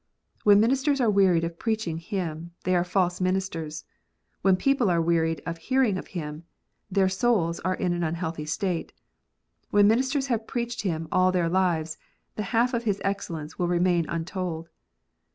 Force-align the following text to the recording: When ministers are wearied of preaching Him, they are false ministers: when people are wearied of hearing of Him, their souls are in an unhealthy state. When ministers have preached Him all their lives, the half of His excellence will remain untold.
When 0.43 0.59
ministers 0.59 0.99
are 0.99 1.11
wearied 1.11 1.43
of 1.43 1.59
preaching 1.59 1.99
Him, 1.99 2.53
they 2.63 2.73
are 2.75 2.83
false 2.83 3.21
ministers: 3.21 3.85
when 4.41 4.55
people 4.57 4.89
are 4.89 4.99
wearied 4.99 5.43
of 5.45 5.59
hearing 5.59 5.95
of 5.95 6.07
Him, 6.17 6.43
their 6.89 7.07
souls 7.07 7.59
are 7.59 7.75
in 7.75 7.93
an 7.93 8.01
unhealthy 8.03 8.45
state. 8.45 8.93
When 9.69 9.87
ministers 9.87 10.25
have 10.25 10.47
preached 10.47 10.81
Him 10.81 11.07
all 11.11 11.31
their 11.31 11.49
lives, 11.49 11.99
the 12.35 12.41
half 12.49 12.73
of 12.73 12.85
His 12.85 12.99
excellence 13.03 13.59
will 13.59 13.67
remain 13.67 14.07
untold. 14.09 14.69